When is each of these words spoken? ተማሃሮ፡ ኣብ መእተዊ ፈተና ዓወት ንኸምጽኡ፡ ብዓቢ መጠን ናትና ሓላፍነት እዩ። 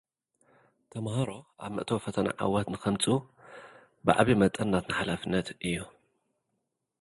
ተማሃሮ፡ 0.93 1.31
ኣብ 1.63 1.71
መእተዊ 1.75 1.97
ፈተና 2.05 2.27
ዓወት 2.43 2.67
ንኸምጽኡ፡ 2.73 3.15
ብዓቢ 4.05 4.27
መጠን 4.41 4.67
ናትና 4.73 4.91
ሓላፍነት 4.99 5.47
እዩ። 5.67 5.77